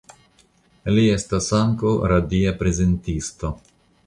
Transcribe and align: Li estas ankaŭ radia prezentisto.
Li 0.95 1.03
estas 1.17 1.49
ankaŭ 1.59 1.93
radia 2.13 2.55
prezentisto. 2.63 3.53